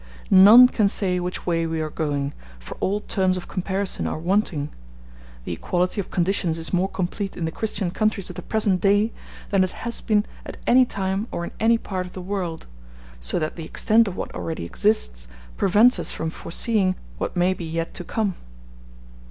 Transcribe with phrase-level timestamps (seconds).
[0.31, 4.69] None can say which way we are going, for all terms of comparison are wanting:
[5.45, 9.13] the equality of conditions is more complete in the Christian countries of the present day
[9.51, 12.65] than it has been at any time or in any part of the world;
[13.19, 17.63] so that the extent of what already exists prevents us from foreseeing what may be
[17.65, 18.33] yet to come.